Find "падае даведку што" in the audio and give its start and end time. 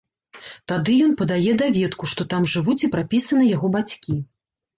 1.19-2.27